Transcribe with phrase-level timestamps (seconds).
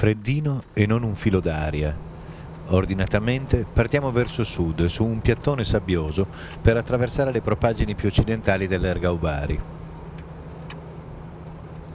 [0.00, 1.94] Freddino e non un filo d'aria.
[2.68, 6.26] Ordinatamente partiamo verso sud su un piattone sabbioso
[6.58, 9.60] per attraversare le propaggini più occidentali dell'Ergaubari.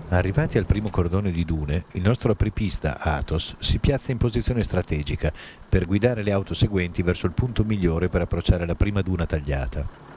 [0.09, 5.33] Arrivati al primo cordone di dune, il nostro apripista Athos si piazza in posizione strategica
[5.67, 10.14] per guidare le auto seguenti verso il punto migliore per approcciare la prima duna tagliata.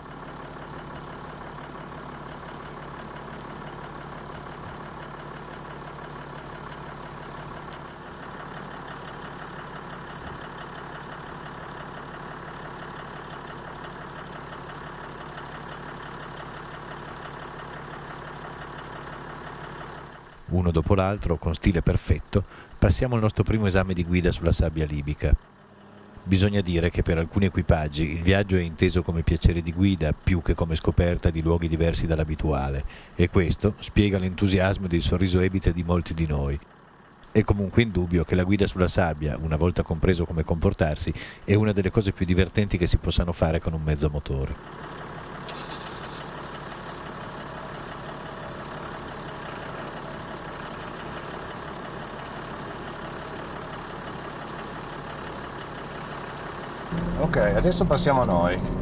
[20.79, 22.45] Dopo l'altro, con stile perfetto,
[22.79, 25.35] passiamo al nostro primo esame di guida sulla sabbia libica.
[26.23, 30.41] Bisogna dire che per alcuni equipaggi il viaggio è inteso come piacere di guida più
[30.43, 32.85] che come scoperta di luoghi diversi dall'abituale
[33.15, 36.59] e questo spiega l'entusiasmo ed il sorriso ebite di molti di noi.
[37.31, 41.13] È comunque indubbio che la guida sulla sabbia, una volta compreso come comportarsi,
[41.45, 44.98] è una delle cose più divertenti che si possano fare con un mezzo motore.
[57.21, 58.78] Ok, adesso passiamo noi.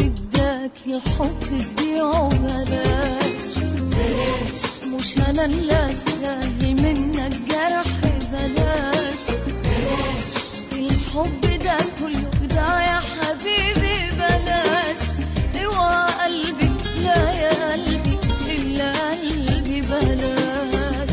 [0.00, 3.54] اداك الحب تبيعه بلاش
[3.90, 4.58] بلاش.
[4.94, 7.88] مش أنا اللي استاهل منك جرح
[8.32, 9.22] بلاش.
[9.46, 10.32] بلاش
[10.72, 15.00] الحب ده كله ده يا حبيبي بلاش.
[15.64, 16.70] اوعى قلبي
[17.04, 21.10] لا يا قلبي إلا قلبي بلاش.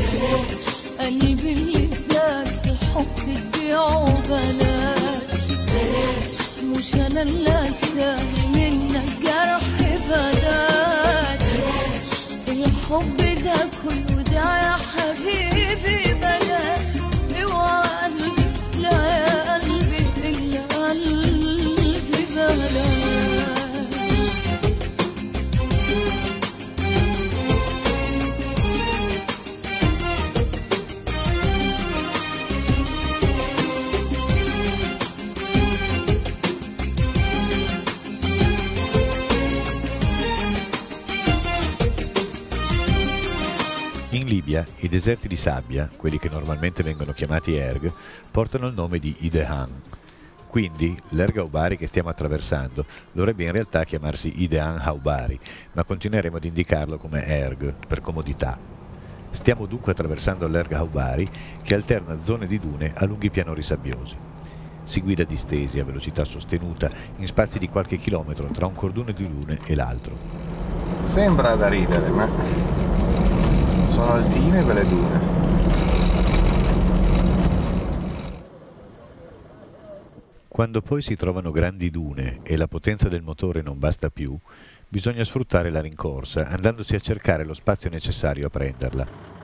[1.00, 6.36] قلبي اللي اداك الحب تبيعه بلاش بلاش.
[6.78, 8.37] مش أنا اللي استاهل
[44.38, 47.92] Libia i deserti di sabbia, quelli che normalmente vengono chiamati erg,
[48.30, 49.82] portano il nome di Idehan.
[50.46, 55.40] Quindi l'erg Haubari che stiamo attraversando dovrebbe in realtà chiamarsi Idehan Haubari,
[55.74, 58.60] ma continueremo ad indicarlo come erg per comodità.
[59.32, 61.28] Stiamo dunque attraversando l'erg Haubari
[61.64, 64.16] che alterna zone di dune a lunghi pianori sabbiosi.
[64.84, 69.28] Si guida distesi a velocità sostenuta in spazi di qualche chilometro tra un cordone di
[69.28, 70.16] dune e l'altro.
[71.06, 72.67] Sembra da ridere, ma
[73.88, 75.36] sono altine quelle dune.
[80.48, 84.36] Quando poi si trovano grandi dune e la potenza del motore non basta più,
[84.88, 89.37] bisogna sfruttare la rincorsa andandosi a cercare lo spazio necessario a prenderla.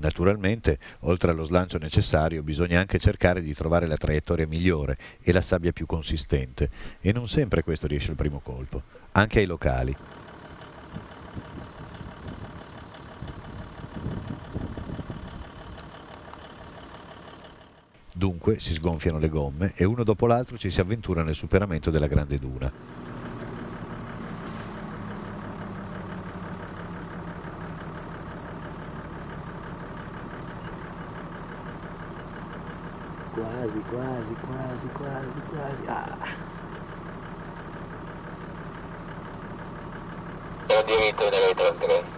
[0.00, 5.40] Naturalmente, oltre allo slancio necessario, bisogna anche cercare di trovare la traiettoria migliore e la
[5.40, 9.96] sabbia più consistente, e non sempre questo riesce al primo colpo, anche ai locali.
[18.14, 22.08] Dunque si sgonfiano le gomme e uno dopo l'altro ci si avventura nel superamento della
[22.08, 23.07] grande duna.
[33.38, 35.84] quasi, quasi, quasi, quasi, quasi.
[35.86, 36.18] Ah.
[40.66, 42.17] Ho diritto delle 33.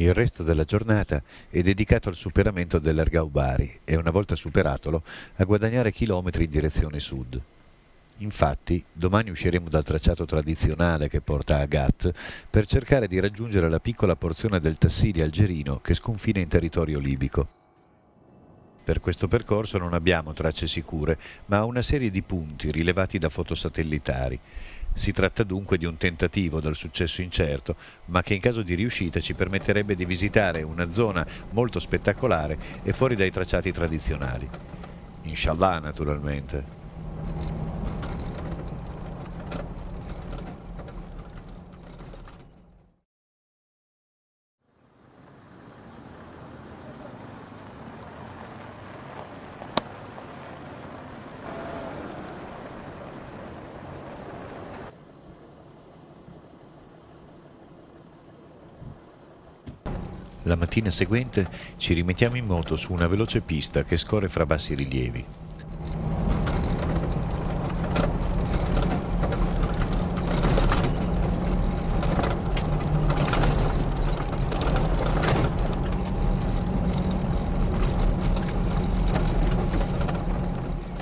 [0.00, 5.02] Il resto della giornata è dedicato al superamento dell'Ergaubari e una volta superatolo
[5.36, 7.38] a guadagnare chilometri in direzione sud.
[8.16, 12.12] Infatti, domani usciremo dal tracciato tradizionale che porta a Gat
[12.48, 17.48] per cercare di raggiungere la piccola porzione del Tassili algerino che sconfina in territorio libico.
[18.82, 24.40] Per questo percorso non abbiamo tracce sicure, ma una serie di punti rilevati da fotosatellitari.
[24.92, 29.20] Si tratta dunque di un tentativo dal successo incerto, ma che in caso di riuscita
[29.20, 34.48] ci permetterebbe di visitare una zona molto spettacolare e fuori dai tracciati tradizionali.
[35.22, 37.69] Inshallah, naturalmente.
[60.50, 64.74] La mattina seguente ci rimettiamo in moto su una veloce pista che scorre fra bassi
[64.74, 65.24] rilievi.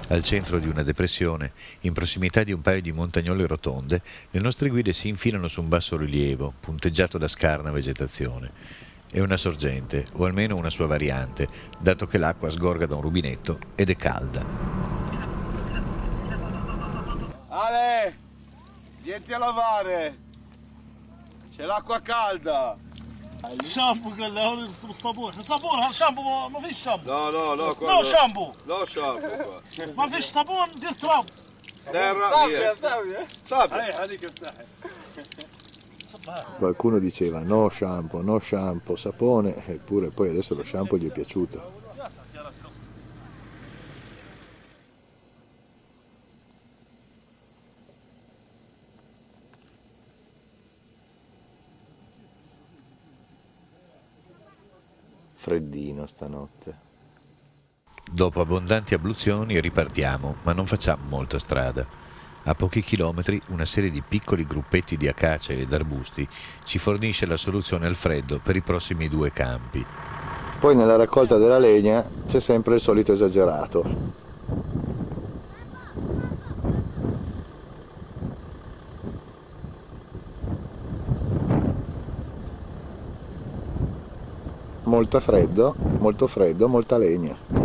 [0.09, 4.69] Al centro di una depressione, in prossimità di un paio di montagnole rotonde, le nostre
[4.69, 10.25] guide si infilano su un basso rilievo, punteggiato da scarna vegetazione e una sorgente, o
[10.25, 11.49] almeno una sua variante,
[11.79, 14.45] dato che l'acqua sgorga da un rubinetto ed è calda.
[17.49, 18.19] Ale,
[19.03, 20.19] vieni a lavare!
[21.55, 22.77] C'è l'acqua calda!
[23.63, 25.33] Shampoo, galera, sabor.
[25.43, 27.11] Sabor, shampoo, ma fai shampoo?
[27.11, 28.55] No, no, no, no, shampoo!
[28.65, 29.63] No shampoo qua.
[29.95, 31.25] Ma fai sapone del trap!
[31.91, 33.27] Terra, sabbia, sabbia!
[33.45, 33.87] Sabbia!
[33.87, 34.53] Eh, sabbia!
[36.59, 41.77] Qualcuno diceva no shampoo, no shampoo, sapone, eppure poi adesso lo shampoo gli è piaciuto.
[55.37, 56.77] Freddino stanotte.
[58.11, 62.08] Dopo abbondanti abluzioni ripartiamo, ma non facciamo molta strada.
[62.49, 66.27] A pochi chilometri una serie di piccoli gruppetti di acace ed arbusti
[66.65, 69.85] ci fornisce la soluzione al freddo per i prossimi due campi.
[70.59, 73.85] Poi nella raccolta della legna c'è sempre il solito esagerato.
[84.85, 87.58] Molto freddo, molto freddo, molta legna.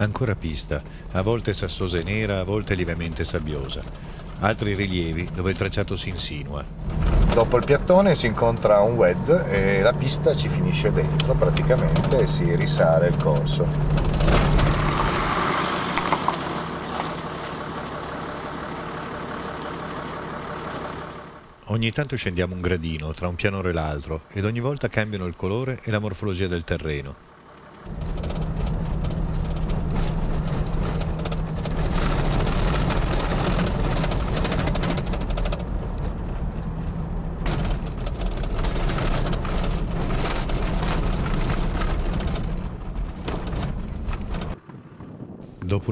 [0.00, 3.82] Ancora pista, a volte sassosa e nera, a volte lievemente sabbiosa.
[4.38, 6.64] Altri rilievi dove il tracciato si insinua.
[7.34, 12.26] Dopo il piattone si incontra un WED e la pista ci finisce dentro praticamente e
[12.26, 13.68] si risale il corso.
[21.66, 25.36] Ogni tanto scendiamo un gradino tra un pianoro e l'altro ed ogni volta cambiano il
[25.36, 27.29] colore e la morfologia del terreno.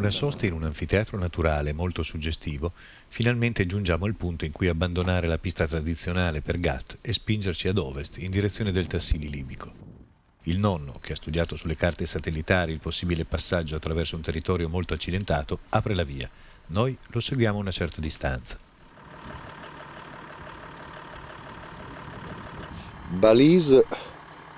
[0.09, 2.73] Una sosta in un anfiteatro naturale molto suggestivo,
[3.09, 7.77] finalmente giungiamo al punto in cui abbandonare la pista tradizionale per GAT e spingerci ad
[7.77, 9.71] ovest in direzione del Tassili libico.
[10.45, 14.95] Il nonno, che ha studiato sulle carte satellitari il possibile passaggio attraverso un territorio molto
[14.95, 16.31] accidentato, apre la via.
[16.69, 18.59] Noi lo seguiamo a una certa distanza.
[23.11, 23.85] Balise,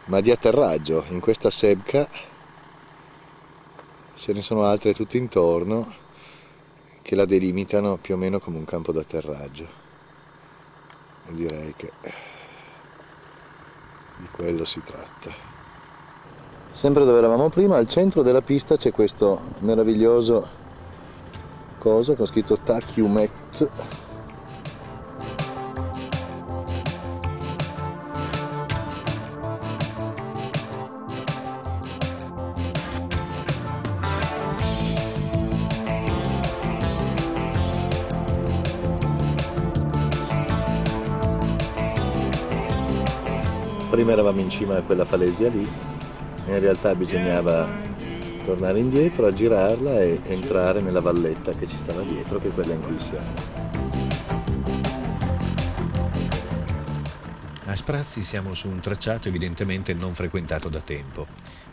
[0.05, 1.07] ma di atterraggio.
[1.09, 2.09] In questa sebca
[4.21, 5.91] ce ne sono altre tutte intorno
[7.01, 9.67] che la delimitano più o meno come un campo d'atterraggio.
[11.27, 11.91] E direi che
[14.19, 15.33] di quello si tratta.
[16.69, 20.59] Sempre dove eravamo prima, al centro della pista c'è questo meraviglioso
[21.79, 23.71] coso con scritto Tachiumet
[43.91, 45.69] prima eravamo in cima a quella falesia lì,
[46.47, 47.69] in realtà bisognava
[48.45, 52.81] tornare indietro, aggirarla e entrare nella valletta che ci stava dietro, che è quella in
[52.81, 53.69] cui siamo.
[57.67, 61.27] A Sprazzi siamo su un tracciato evidentemente non frequentato da tempo.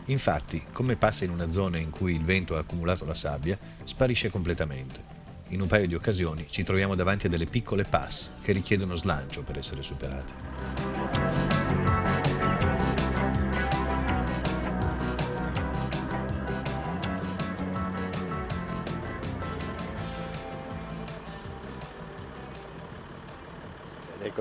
[0.06, 4.30] Infatti, come passa in una zona in cui il vento ha accumulato la sabbia, sparisce
[4.30, 5.16] completamente.
[5.48, 9.42] In un paio di occasioni ci troviamo davanti a delle piccole pass che richiedono slancio
[9.42, 11.47] per essere superate.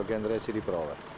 [0.05, 1.15] Che Andrea ci riprova.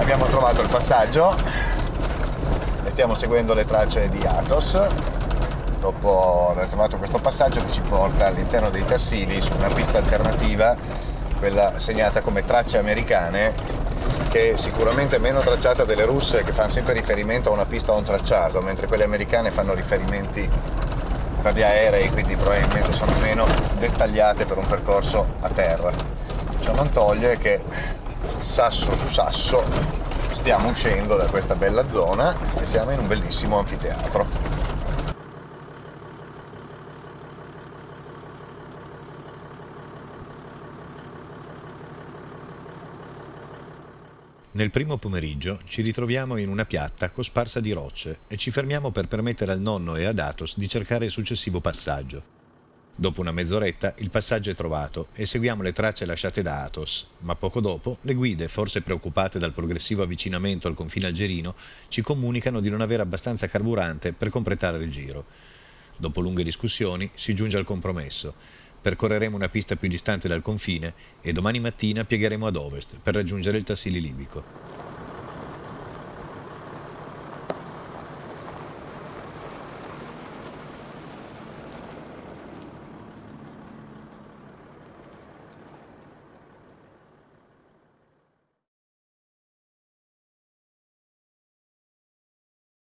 [0.00, 1.34] Abbiamo trovato il passaggio
[2.84, 4.80] e stiamo seguendo le tracce di Athos.
[5.80, 10.76] Dopo aver trovato questo passaggio che ci porta all'interno dei Tassili su una pista alternativa,
[11.36, 13.52] quella segnata come tracce americane,
[14.28, 17.96] che è sicuramente meno tracciata delle russe che fanno sempre riferimento a una pista a
[17.96, 20.48] un tracciato, mentre quelle americane fanno riferimenti
[21.42, 23.46] per gli aerei, quindi probabilmente sono meno
[23.78, 25.90] dettagliate per un percorso a terra.
[26.60, 27.60] Ciò non toglie che
[28.38, 29.99] sasso su sasso
[30.34, 34.26] stiamo uscendo da questa bella zona e siamo in un bellissimo anfiteatro.
[44.52, 49.08] Nel primo pomeriggio ci ritroviamo in una piatta cosparsa di rocce e ci fermiamo per
[49.08, 52.39] permettere al nonno e ad Athos di cercare il successivo passaggio.
[52.94, 57.34] Dopo una mezz'oretta il passaggio è trovato e seguiamo le tracce lasciate da Athos, ma
[57.34, 61.54] poco dopo le guide, forse preoccupate dal progressivo avvicinamento al confine algerino,
[61.88, 65.24] ci comunicano di non avere abbastanza carburante per completare il giro.
[65.96, 68.34] Dopo lunghe discussioni si giunge al compromesso.
[68.82, 73.58] Percorreremo una pista più distante dal confine e domani mattina piegheremo ad ovest per raggiungere
[73.58, 74.89] il Tassili libico.